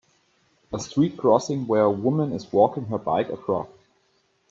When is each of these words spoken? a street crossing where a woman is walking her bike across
a 0.73 0.79
street 0.79 1.15
crossing 1.15 1.67
where 1.67 1.83
a 1.83 1.91
woman 1.91 2.31
is 2.33 2.51
walking 2.51 2.85
her 2.85 2.97
bike 2.97 3.29
across 3.29 3.67